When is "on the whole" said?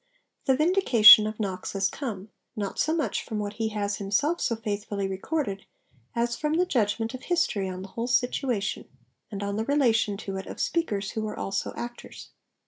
7.69-8.07